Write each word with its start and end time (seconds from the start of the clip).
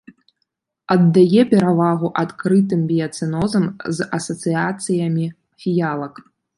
Аддае 0.95 1.43
перавагу 1.51 2.07
адкрытым 2.23 2.79
біяцэнозам 2.95 3.65
з 4.01 4.11
асацыяцыямі 4.21 5.33
фіялак. 5.65 6.13